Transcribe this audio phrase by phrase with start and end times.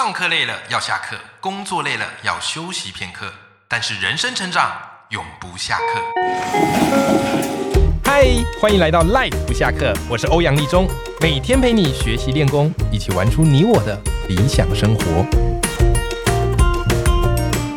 [0.00, 3.32] 上课累了要下课，工作累了要休息片刻，
[3.66, 6.00] 但是人生成长永不下课。
[8.04, 8.24] 嗨，
[8.60, 10.86] 欢迎来到 Life 不下课，我是欧阳立中，
[11.20, 15.26] 每天陪你学习练功，一起玩出你我的理想生活。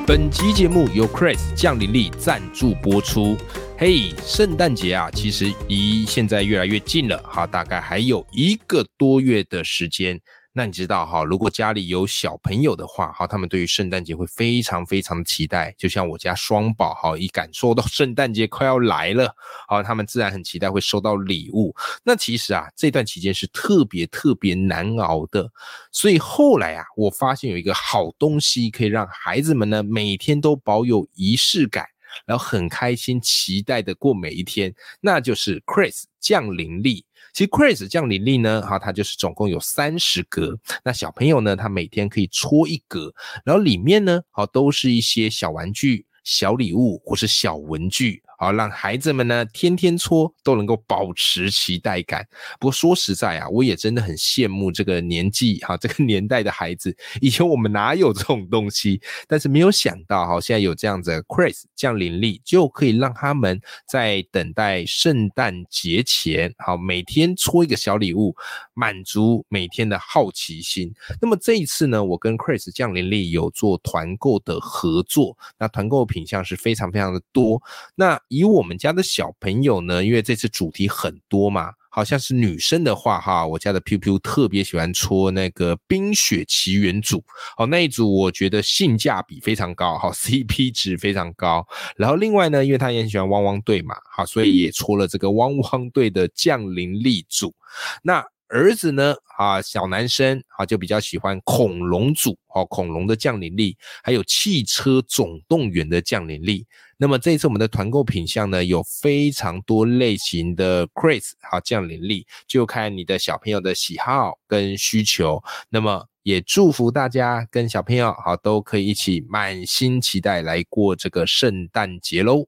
[0.05, 3.35] 本集节目由 Chris 降临力赞助播出。
[3.79, 10.21] 嘿，圣诞节啊，其实离现在越来越近了哈，大概还有一个多月的时间。
[10.53, 15.73] 那你知道哈，如果家里有小朋友的话，哈，他们对于圣诞节会非常非常的期待。
[15.77, 19.33] 就像我家双宝哈，一感受到 圣诞节快要来了，
[19.69, 21.73] 好，他们自然很期待会收到礼物。
[22.03, 25.49] 那其实啊，这段期间是特别特别难熬的。
[25.89, 31.85] 所以后来啊，我发现有一个好东西可以让孩子们呢每天都保有仪式感，
[32.25, 37.05] 然后很开心期待的过每一天，那就是 Chris 降临力。
[37.33, 40.57] 其实 Chris 降临力呢，哈，它就是总共有三十格。
[40.83, 43.13] 那小朋友呢，他每天可以搓一格，
[43.45, 48.21] 然后里面呢，好都是一些小玩具、小礼物或是小文具。
[48.41, 52.27] 好，让孩子们呢天天搓都能够保持期待感。
[52.59, 56.97] 不过说实在啊，我也真的很羡慕这个年纪哈，这个年代的孩子。
[57.21, 58.99] 以前我们哪有这种东西？
[59.27, 68.35] 但是没有想到哈，现在有这样子 Chris 降临力，就可以让他们在等待圣诞节前，好每天搓一个小礼物，
[68.73, 70.91] 满足每天的好奇心。
[71.21, 77.61] 那么这一次呢，我跟 Chris 降临力有做团购的合作，那团购品相是非常非常的多。
[77.93, 87.21] 那以我们家的小朋友呢，因为这次主题很多嘛，好像是女生的话哈，我家的 P P 特别喜欢戳那个冰雪奇缘组，
[87.57, 91.67] 哦那一组我觉得性价比非常高，好 C P 值非常高。
[91.97, 97.53] 然后另外呢，因为他也很喜欢汪汪队嘛，好所以也戳了这个汪汪队的降临力组。
[98.01, 99.15] 那儿子呢？
[99.37, 106.67] 啊，小男生啊，就比较喜欢恐龙组哦，恐龙的降临力，还有汽车总动员的降临力。
[106.97, 115.41] 那么这次我们的团购品项呢，有非常多类型的 Chris 好降临力，就看你的小朋友的喜好跟需求。
[115.69, 122.45] 那么也祝福大家跟小朋友好都可以一起满心期待来过这个圣诞节喽。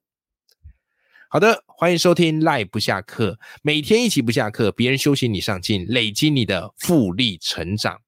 [1.34, 8.00] 好的，欢迎收听赖不下课，每天一起不下课，别人休息你上进，累积你的复利成长。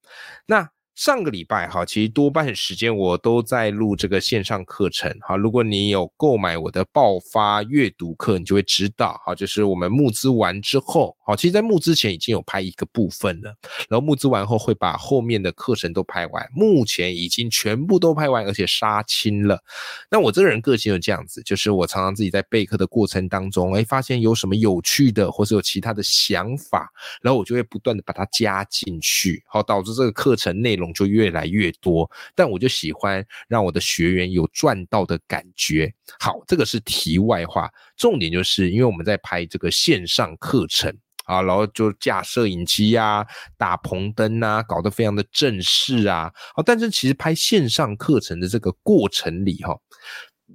[0.45, 0.69] 那。
[0.93, 5.35] 上个礼拜哈，其实多半时间我都在录这个线上课程哈。
[5.35, 13.53] 如果你有购买我的爆发阅读课，你就会知道哈，就是我们募资完之后，好，其实在募资前已经有拍一个部分了，
[13.89, 19.61] 然后募资完后会把后面的课程都拍完，目前已经全部都拍完，而且杀青了。
[20.09, 26.89] 那我这个人个性就这样子，就是我常常自己在备课的过程当中，哎，发现有什么有趣的，或是有其他的想法，
[27.21, 30.85] 然后我就会不断的把它加进去，好，导致这个课程内容。
[30.95, 35.93] 就越来越多，但我就喜欢让我的学员有赚到的感觉。
[36.19, 40.95] 好，这个是题外话，重点就是因为我们在拍这个线上课程
[41.25, 43.25] 啊，然后就架摄影机啊，
[43.57, 46.31] 打棚灯啊，搞得非常的正式啊。
[46.55, 49.75] 好，但是其实拍线上课程的这个过程里哈，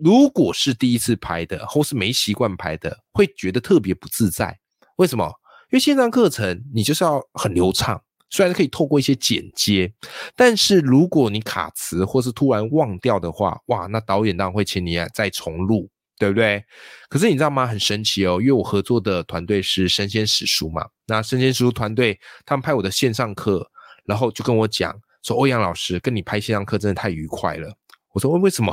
[0.01, 4.59] 如果是第一次拍的，或是没习惯拍的，会觉得特别不自在。
[4.97, 5.27] 为什么？
[5.71, 8.01] 因为线上课程你就是要很流畅。
[8.31, 9.93] 虽然可以透过一些剪接，
[10.37, 16.65] 但是如果你卡词或是突然忘掉的话，哇，那导演当然会请你啊再重录，对不对？
[17.09, 17.67] 可是你知道吗？
[17.67, 23.69] 很神奇哦，因为我合作的团队是生鲜史书嘛，那生鲜史书团队他们拍我的线上课，
[24.05, 27.75] 然后就跟我讲说：“欧阳老师跟你拍线上课真的太愉快了。”
[28.15, 28.73] 我说：“为为什么？”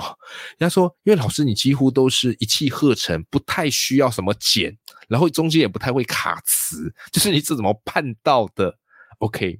[0.59, 4.75] 人家说：“因为老师你几乎都是一气呵成，不太需要什么剪，
[5.07, 8.75] 然后中间也不太会卡词，就是你是怎么办到的？”
[9.19, 9.59] OK，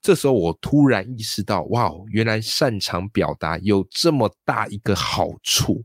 [0.00, 5.82] 这时候我突然意识到，哇，原来擅长表达有这么大一个好处。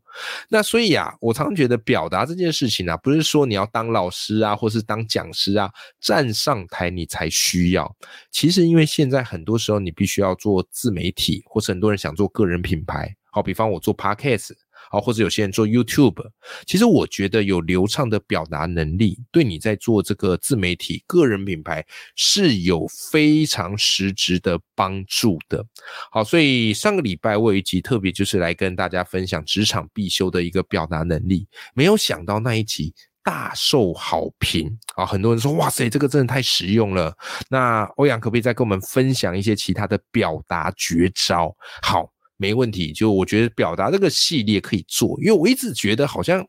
[0.50, 7.95] 那所以啊，我常常觉得表达这件事情啊，不是说你要当老师啊，或是当讲师啊，站上台你才需要。
[8.31, 13.15] 其实因为现在很多时候你必须要做自媒体，或是很多人想做个人品牌。
[13.31, 14.51] 好，比方我做 Podcast。
[14.94, 16.24] 好，或者有些人做 YouTube，
[16.68, 21.84] 其实我觉得有流畅的表达能力，对你在做这个自媒体、个人品牌
[22.16, 25.66] 是有非常实质的帮助的。
[26.12, 32.94] 好，所以上个礼拜我有一集特别就是来跟大家分享职场必修的一个表达能力，没有想到那一集
[33.24, 35.04] 大受好评啊！
[35.04, 37.18] 很多人说哇塞，这个真的太实用了。
[37.50, 41.51] 那欧阳可不可以再跟我们分享一些其他的表达绝招？
[41.81, 42.13] 好。
[42.44, 46.45] 没问题，就我觉得表达这个系列可以做，因为我一直觉得好像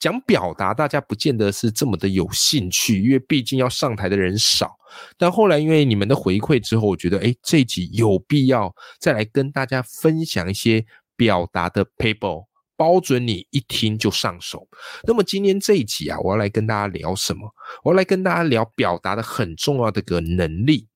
[0.00, 4.72] 讲表达，大家不见得是这么的有兴趣，因为毕竟要上台的人少。
[5.18, 10.82] 但后来因为你们的回馈之后，我觉得哎，这一集有必要再来跟大家分享一些
[11.14, 14.66] 表达的 paper，包准你一听就上手。
[15.06, 17.42] 那么今天这一集啊，我要来跟大家聊什么？
[17.82, 20.86] 我要来跟大家聊表达的很重要的个能力。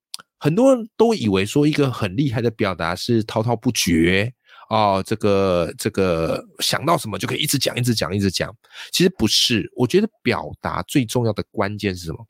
[0.41, 4.33] 很多人都以为说一个很厉害的表达是滔滔不绝。
[4.69, 8.55] 哦，这个这个想到什么就可以一直讲，一直讲，一直讲。
[8.93, 12.27] 其实不是，我觉得表达最重要的关键是什么？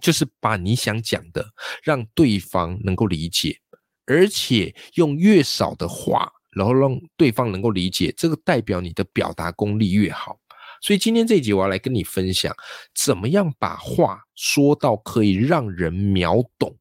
[0.00, 1.46] 就是把你想讲的
[1.82, 3.58] 让对方能够理解，
[4.06, 10.38] 而且用越少的话，然后让对方能够理解，这个代表你的表达功力越好。
[10.80, 12.56] 所以今天这一集我要来跟你分享，
[12.94, 16.74] 怎么样把话说到可以让人秒懂，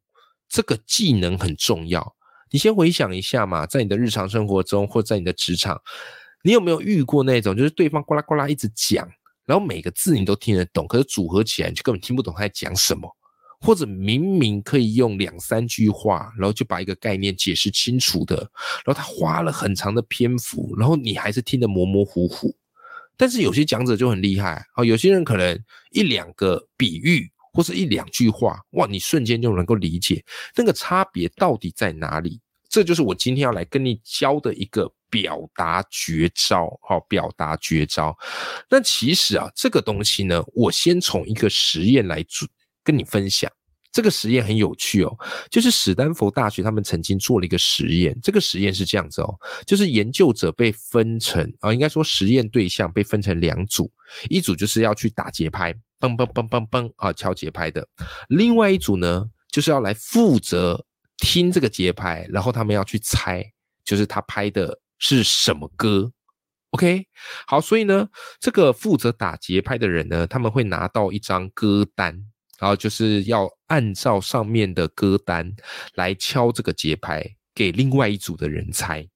[0.47, 2.15] 这个技能很重要。
[2.51, 5.79] 你先回想一下嘛，在你的日常生活中，或在你的职场，
[6.43, 9.07] 你有没有遇过那种，就是对方呱啦呱啦一直讲，
[9.45, 13.07] 然后每个字你都听得懂，可是组合起来就根本听不懂他在讲什么，
[13.61, 18.37] 或者明明可以用两三句话，然后就把一个概念解释清楚的，
[18.83, 22.55] 然后他花了很长的篇幅，然后你还是听得模模糊糊。
[23.15, 25.61] 但是有些讲者就很厉害，啊，有些人可能
[25.91, 27.29] 一两个比喻。
[27.59, 30.23] 或是一两句话，哇，你瞬间就能够理解
[30.55, 32.39] 那个差别到底在哪里。
[32.69, 38.17] 这就是我今天要来跟你教的一个表达绝招，好，表达绝招。
[38.69, 42.47] 那其实啊，这个东西呢，我先从一个实验来做
[42.81, 43.51] 跟你分享。
[43.91, 45.13] 这个实验很有趣哦，
[45.51, 48.17] 就是史丹佛大学他们曾经做了一个实验。
[48.23, 49.35] 这个实验是这样子哦，
[49.67, 53.91] 就是研究者被分成啊，应该说实验对象被分成两组，
[54.29, 57.83] 一组就是要去打节拍，嘣嘣嘣嘣嘣啊，敲节拍的；
[58.29, 60.85] 另外一组呢，就是要来负责
[61.17, 63.43] 听这个节拍，然后他们要去猜，
[63.83, 66.11] 就是他拍的是什么歌。
[66.71, 67.05] OK，
[67.47, 68.07] 好，所以呢，
[68.39, 72.25] 这个负责打节拍的人呢，他们会拿到一张歌单。
[72.59, 75.49] 然后就是要按照上面的歌单
[75.93, 77.25] 来敲这个节拍，
[77.55, 79.07] 给另外一组的人猜。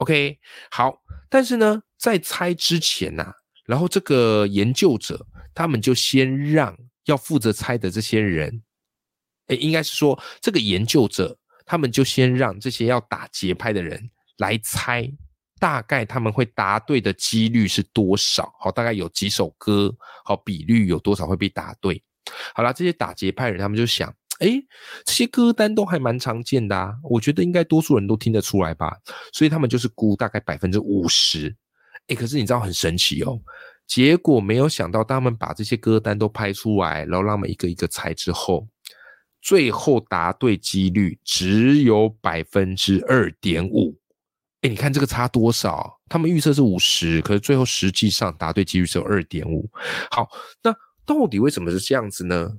[0.00, 0.38] OK，
[0.70, 1.00] 好，
[1.30, 3.32] 但是呢，在猜之前呐，
[3.64, 6.76] 然后这个研究者他们就先让
[7.06, 8.62] 要负责猜的这些人，
[9.46, 15.10] 哎，应该是说这个研究者他们就先让这些要打节拍的人来猜，
[15.58, 18.52] 大概他们会答对的几率是多少？
[18.58, 19.94] 好，大概有几首歌，
[20.24, 22.02] 好，比率有多少会被答对？
[22.54, 24.08] 好啦，这些打节拍人，他们就想，
[24.38, 24.62] 哎，
[25.04, 28.96] 这些歌单都还蛮常见的啊，我觉得应该多数人都听得出来吧，
[29.32, 31.54] 所以他们就是估大概百分之五十。
[32.06, 33.40] 哎，可是你知道很神奇哦，
[33.90, 38.68] 结果没有想到，他们把这些歌单都拍出来，然后让他们一个一个猜之后，
[39.42, 43.98] 最后答对几率只有百分之二点五。
[44.60, 45.98] 哎，你看这个差多少？
[46.08, 49.68] 他们预测是五十，可是最后实际上答对几率只有二点五。
[50.12, 50.28] 好，
[50.62, 50.72] 那。
[51.06, 52.52] 到底为什么是这样子呢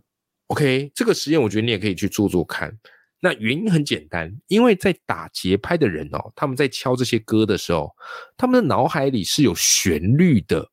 [0.47, 2.77] ？OK，这个实验我觉得你也可以去做做看。
[3.21, 7.89] 那原因很简单，因为在打节拍的人哦，他们在敲这些歌的时候，
[8.35, 10.69] 他们的脑海里是有旋律的。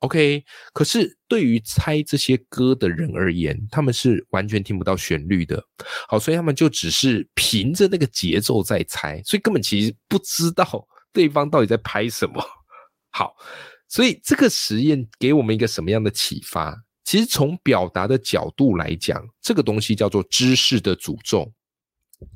[0.00, 0.42] OK，
[0.72, 5.62] 可是对于猜这些歌的人而言，他们是完全听不到旋律的。
[6.08, 10.66] 好，所以他们就只是凭着那个节奏在猜，所以根本其实不知道
[11.12, 12.42] 对方到底在拍什么。
[13.10, 13.34] 好，
[13.88, 16.74] 所以这个实验给我们一个什么样的启发？
[17.04, 21.52] 其实从表达的角度来讲，这个东西叫做知识的诅咒。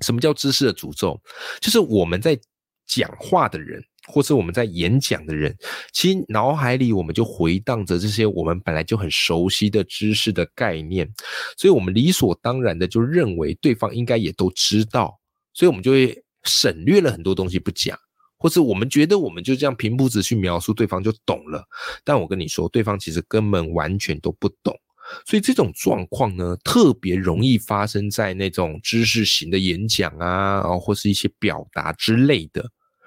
[0.01, 1.19] 什么叫知识的诅咒？
[1.61, 2.39] 就是我们在
[2.87, 5.57] 讲话的人，或是我们在演讲的人，
[5.93, 11.11] 其实脑海里我们就回荡着这些我们本来就很熟悉的知识的概念，
[11.57, 15.19] 所以我们理所当然的就认为对方应该也都知道，
[15.53, 17.99] 所以我们就会省略了很多东西不讲。
[18.37, 21.65] 或是我们觉得我们就这样平铺直叙描述，对方就懂了。
[22.05, 24.79] 但我跟你说，对方其实根本完全都不懂。
[25.27, 32.65] 所以这种状况呢，特别容易发生在那种知识型的演讲啊，或是一些表达之类的。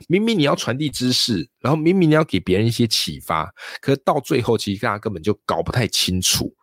[0.07, 3.51] 明明你要传递知识，然后明明你要给别人一些启发，
[3.81, 6.53] 可是到最后，其实大家根本就搞不太清楚。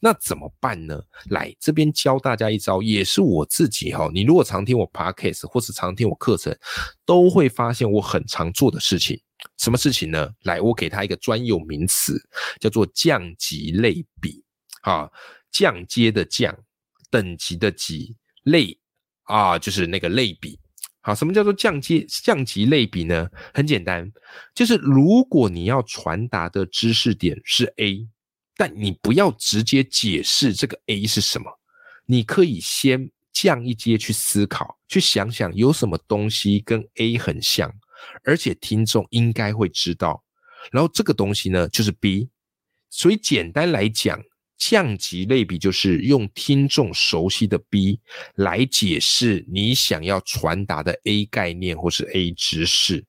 [0.00, 1.00] 那怎么办呢？
[1.28, 4.10] 来这边教大家一招，也是我自己哈。
[4.12, 6.52] 你如果常听我 podcast 或是常听我课程，
[7.06, 9.16] 都会发现我很常做的事情。
[9.58, 10.28] 什么事情呢？
[10.42, 12.20] 来，我给他一个专有名词，
[12.58, 14.42] 叫做降级类比。
[14.80, 15.10] 啊，
[15.50, 16.56] 降阶的降，
[17.10, 18.78] 等级的级，类
[19.24, 20.58] 啊，就是那个类比。
[21.00, 23.28] 好，什么叫做降阶降级类比呢？
[23.54, 24.10] 很简单，
[24.54, 28.08] 就是如果你要传达的知识点是 A。
[28.56, 31.50] 但你不要直接解释这个 A 是什么，
[32.04, 37.72] 你可以先降一阶去思考，去想想有什么东西跟 A 很像，
[38.22, 40.22] 而且听众应该会知道。
[40.70, 42.28] 然后这个东西呢，就是 B，
[42.90, 44.22] 所以简单来讲，
[44.60, 47.98] 降级类比就是用听众熟悉的 B
[48.34, 53.02] 来解释你想要传达的 A 概念或是 A 知识。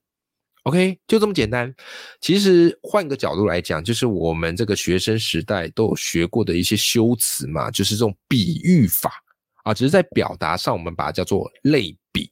[0.62, 1.74] OK，就这么简单。
[2.20, 9.12] 其实换个角度来讲，就是我们这个学生时代都有学过的一些修辞嘛，就是这种比喻法
[9.64, 12.30] 啊，只是在表达上我们把它叫做类比。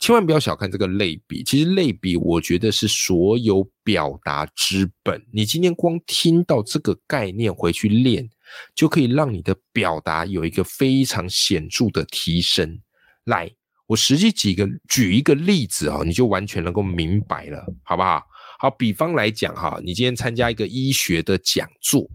[0.00, 5.24] 千万不要小看这个类比，其实类比我觉得是所有表达之本。
[5.32, 8.28] 你今天光听到这个概念回去练，
[8.74, 12.80] 就可以让你的表达有一个非常显著的提升。
[13.24, 13.50] 来。
[13.88, 18.24] 我实际几个举一个例子啊，你就完全能够明白了，好不好？
[18.58, 22.08] 好，比方来讲哈，你今天参加一个医学的讲座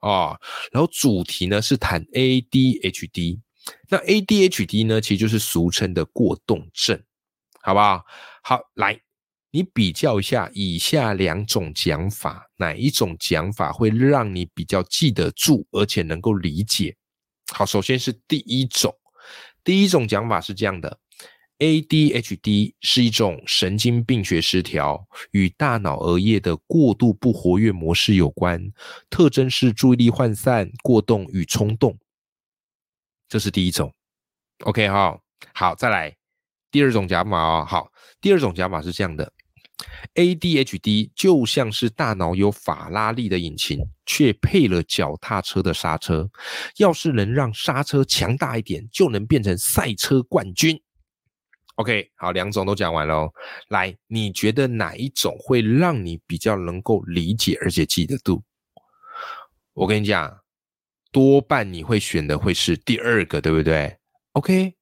[0.00, 0.38] 啊，
[0.72, 3.40] 然后主题呢是谈 ADHD，
[3.90, 6.98] 那 ADHD 呢其实就是俗称的过动症，
[7.60, 8.02] 好不好？
[8.42, 8.98] 好，来，
[9.50, 16.96] 你比较一下以下两种讲法，哪一种讲法会让你比较记得住，而且能够理解？
[17.52, 18.94] 好，首先是第一种，
[19.64, 20.98] 第一种讲法是这样的。
[21.58, 28.70] ADHD 是一种神经病学失调，与大脑额叶的过度不活跃模式有关，
[29.10, 31.98] 特征是注意力涣散、过动与冲动。
[33.28, 33.92] 这是第一种。
[34.60, 35.18] OK 哈，
[35.52, 36.14] 好，再来
[36.70, 37.64] 第二种讲法啊。
[37.64, 37.90] 好，
[38.20, 39.32] 第二种讲法是这样的
[40.14, 46.28] ：ADHD 就像是大脑有法拉利的引擎，却配了脚踏车的刹车。
[46.78, 50.80] 要是能让刹车强大一点，就能变成赛车冠军。
[51.76, 53.32] OK，好，两种都讲完了。
[53.68, 58.42] 来，你觉得哪一种会让你比较能够理解而且记得住？
[59.74, 60.40] 我跟你讲，
[61.12, 63.96] 多半你会选的会是第二个，对不对
[64.32, 64.74] ？OK，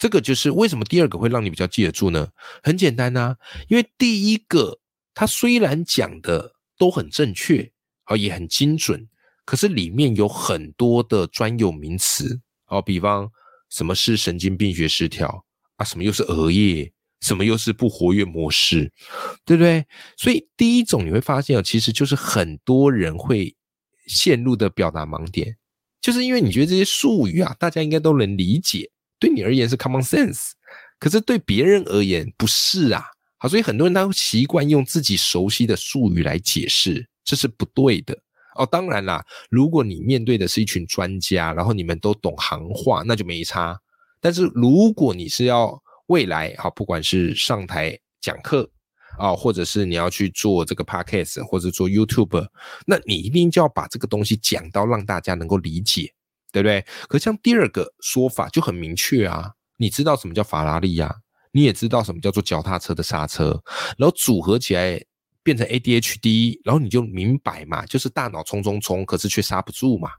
[0.00, 2.26] 这个就是为什么第二个会让你比较记得住呢？
[2.62, 3.36] 很简单呐，
[3.68, 4.80] 因为第一个
[5.12, 7.70] 它虽然讲的都很正确，
[8.04, 9.06] 啊，也很精准，
[9.44, 13.30] 可是里面有很多的专有名词，哦，比方
[13.68, 15.44] 什么是神经病学失调。
[15.76, 16.90] 啊，什么又是额叶？
[17.20, 18.90] 什么又是不活跃模式？
[19.44, 19.86] 对不对？
[20.16, 23.54] 所以第一种你会发现啊，其实就是很多人会
[24.06, 25.58] 陷入的表达盲点，
[26.00, 28.90] 就是因为你觉得这些术语啊，大家应该都能理解，
[29.20, 30.50] 对你而言是 common sense，
[30.98, 33.04] 可是对别人而言不是啊。
[33.38, 38.18] 好，所以很多人他习惯用自己熟悉的术语来解释，这是不对的
[38.56, 38.66] 哦。
[38.66, 43.78] 当然啦，如果你面对的是一群专家，然后你们都懂行话，那就没差。
[44.20, 48.70] 但是如果你是要未来啊，不管是上台讲课
[49.18, 52.46] 啊，或者是你要去做这个 podcast 或者做 YouTube，
[52.86, 56.12] 那你一定就要把这个东西讲到让大家能够理解，
[56.52, 56.84] 对不对？
[57.08, 61.14] 可像第二个说法就很明确啊，你知道什么叫法拉利呀？
[61.52, 63.60] 你也知道什么叫做脚踏车的刹车，
[63.98, 65.02] 然后组合起来
[65.42, 70.10] 变成 ADHD，然后你就明白嘛，就是大脑冲冲冲，可是却刹不住嘛。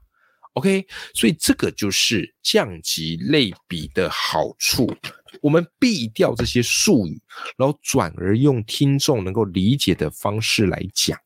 [0.54, 4.94] OK，所以这个就是降级类比的好处。
[5.40, 7.18] 我们避掉这些术语，
[7.56, 11.18] 然后转而用听众能够理解的方式来讲。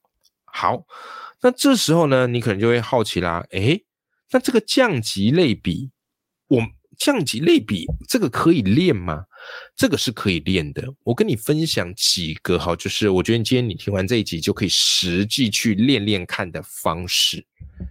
[0.44, 0.84] 好，
[1.42, 3.84] 那这时候呢，你可能就会好奇啦，诶，
[4.30, 5.90] 那这个降级类比，
[6.49, 6.62] 我。
[6.99, 9.23] 降级类比这个可以练吗？
[9.76, 10.83] 这个是可以练的。
[11.04, 17.45] 我跟你分享几个哈，就是我觉得今天你听完这一集就可以实际去练练看的方式，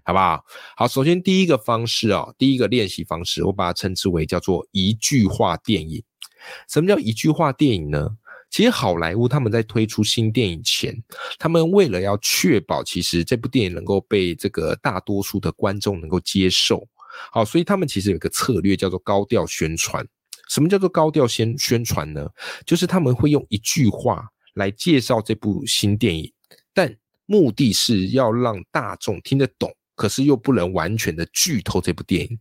[0.03, 0.43] 好不好？
[0.75, 6.03] 好，首先第一个方式哦，第一个练习方式，我把它称之为叫做一句话电影。
[6.67, 8.09] 什么叫一句话电影呢？
[8.49, 10.95] 其实好莱坞他们在推出新电影前，
[11.37, 16.87] 他们为了要确保其实这部电影能够被这个大多数的观众能够接受。
[17.31, 20.05] 好，所以他们其实有个策略叫做高调宣传。
[20.49, 22.29] 什么叫做高调宣宣传呢？
[22.65, 26.31] 就是他们会用一句话来介绍这部新电影，
[26.73, 32.39] 但目的是要让大众听得懂，可是又不能完全的剧透这部电影。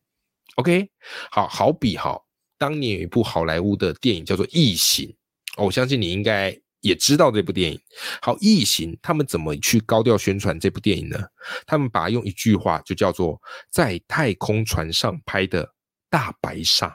[0.57, 0.91] OK，
[1.31, 2.21] 好好比哈，
[2.59, 5.09] 当年有一部好莱坞的电影叫做《异形》，
[5.57, 6.57] 我相信你应该。
[6.85, 7.81] 也知道这部电影
[8.21, 11.19] 好，异形他们怎么去高调宣传这部电影呢？
[11.67, 15.67] 他们把它用一句话就叫做在太空船上拍的
[16.11, 16.95] 大白鲨。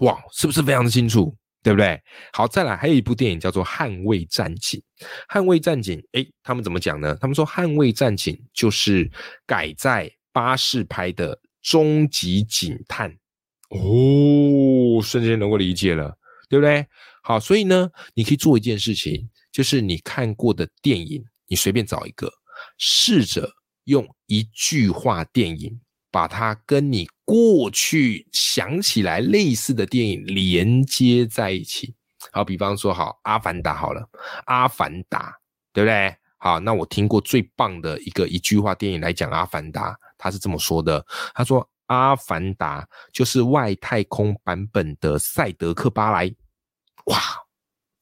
[0.00, 1.36] 哇，是不是非常的清楚？
[1.62, 2.00] 对不对？
[2.32, 4.82] 好，再来还有一部电影叫做《捍卫战警》。
[5.28, 7.14] 捍卫战警，哎，他们怎么讲呢？
[7.20, 9.10] 他们说捍卫战警就是
[9.44, 13.10] 改在巴士拍的终极警探。
[13.68, 16.16] 哦，瞬间能够理解了，
[16.48, 16.86] 对不对？
[17.22, 22.32] 好，所以呢，你可以做一件事情，就是你看过的电影，你随便找一个，
[22.78, 23.50] 试着
[23.84, 31.94] 用一句话电影，把它跟你过去想起来类似的电影连接在一起。
[32.32, 34.00] 好，比方说，好，《阿凡达》好了，
[34.46, 35.30] 《阿凡达》，
[35.72, 36.14] 对不对？
[36.38, 46.28] 好，那我听过最棒的一个一句话电影来讲《阿凡达》，他是这么说的：他说，《阿凡达》就是外太空版本的《赛德克巴莱》。
[47.06, 47.18] 哇，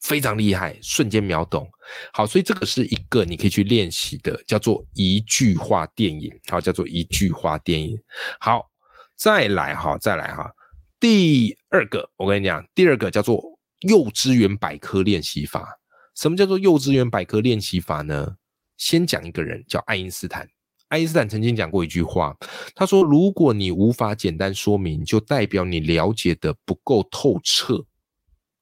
[0.00, 1.70] 非常厉害，瞬间秒懂。
[2.12, 6.32] 好，所以这个是一个你可以去练习的，叫做一句话电影。
[6.48, 7.98] 好，叫做一句话电影。
[8.40, 8.70] 好，
[9.16, 10.50] 再来哈，再来哈。
[10.98, 13.42] 第二个，我跟你讲，第二个叫做
[13.80, 15.78] 幼稚园百科练习法。
[16.14, 18.36] 什么叫做幼稚园百科练习法呢？
[18.78, 20.48] 先讲一个人，叫爱因斯坦。
[20.94, 22.32] 爱因斯坦曾经讲过一句话，
[22.72, 27.84] 他说：“如果你无法简单说明，就代表你了解的不够透彻。”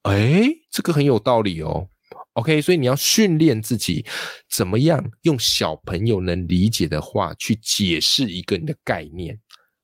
[0.09, 1.87] 哎，这个很有道理哦。
[2.33, 4.07] OK，所以你要训练自己，
[4.49, 9.39] 怎么样用小朋友能理解的话去解释一个你的概念。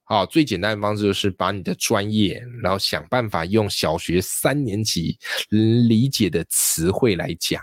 [0.04, 5.18] 好，最简单的方式就是把你的专业，然后想办法用小学三年级
[5.50, 7.62] 理解的词汇来讲，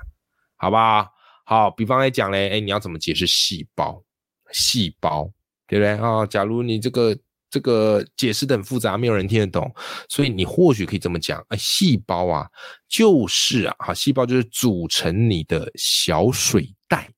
[0.58, 1.08] 好不好？
[1.48, 4.05] 好，比方来讲嘞，哎，你要怎么解释细胞？
[4.52, 5.32] 细胞，
[5.68, 6.26] 对不对啊？
[6.26, 7.18] 假如你这个
[7.50, 9.74] 这个解释的很复杂，没有人听得懂，
[10.10, 12.48] 所以你或许可以这么讲：哎，细胞啊，
[12.88, 17.10] 就是啊，哈，细胞就是组成你的小水袋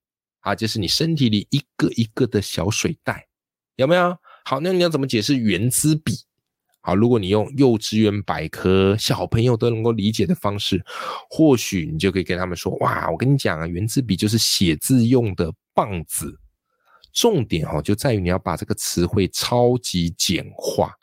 [0.41, 3.27] 啊，就是你身体里一个一个的小水袋，
[3.75, 4.15] 有没有？
[4.45, 6.13] 好，那你要怎么解释原子笔？
[6.79, 10.81] 好，如果你用幼稚园百科小朋友都能够理解的方式，
[11.29, 16.39] 或许你就可以跟他们说：哇，我跟你讲啊，原子笔就是写字用的棒子。
[17.17, 20.93] 重点哈就在于你要把这个词汇超级简化，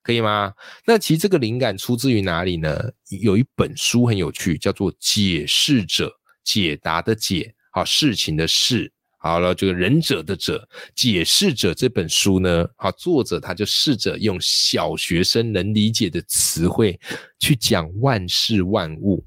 [0.00, 0.52] 可以吗？
[0.86, 2.88] 那其实这个灵感出自于哪里呢？
[3.20, 6.08] 有一本书很有趣，叫做《解释者
[6.44, 7.42] 解答的解》，
[7.72, 8.92] 好，事情的事。
[9.18, 16.96] 好了，这个忍者的者解释者这本书呢，好，作者他就试着用小学生能理解的词汇
[17.40, 19.26] 去讲万事万物，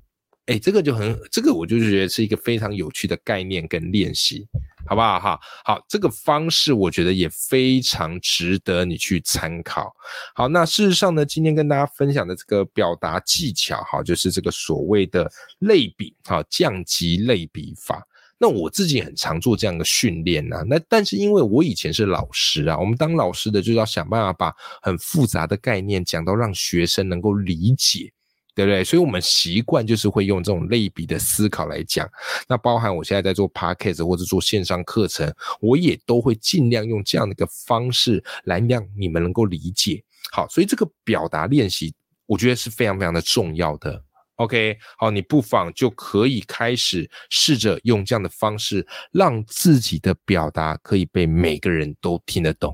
[0.50, 4.48] 哎，这个就很，这个我就是觉得是一个非常有趣的概念跟练习，
[4.88, 5.20] 好不好？
[5.20, 9.94] 哈，好，这个方式我觉得也非常值得你去参考。
[10.34, 18.04] 好，那事实上呢，今天跟大家分享的这个表达技巧，哈，就是这个所谓的类比，哈，降级类比法。
[18.42, 28.12] 那我自己很常做这样的训练呐，那但是因为我以前是老师啊，我们当老师的就要想办法把很复杂的概念讲到让学生能够理解，
[28.56, 28.84] 对不对？
[28.84, 32.10] 所以我们习惯就是会用这种类比的思考来讲。
[32.48, 40.04] 那包含我现在在做 podcast 或者做线上课程，我也都会尽量用这样的一个方式来让你们能够理解。
[40.32, 41.94] 好，所以这个表达练习，
[42.26, 44.04] 我觉得是非常非常的重要的。
[44.36, 52.74] OK，好，你不妨就可以开始试着用这样的方式，让自己的表达可以被每个人都听得懂。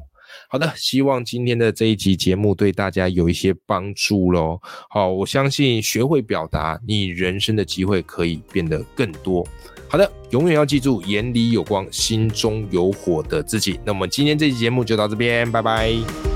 [0.50, 4.60] 好的，希望今天的这一集节目对大家有一些帮助喽。
[4.90, 9.46] 好，我相信学会表达，你人生的机会可以变得更多。
[9.88, 13.80] 好的，永远要记住眼里有光，心中有火的自己。
[13.86, 16.35] 那么今天这期节目就到这边，拜拜。